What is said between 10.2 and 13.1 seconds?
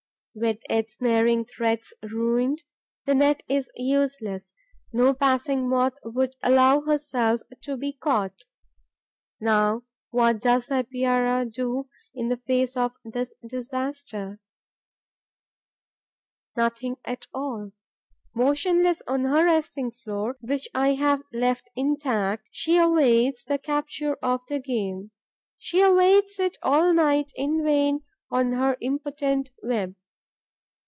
does the Epeira do in the face of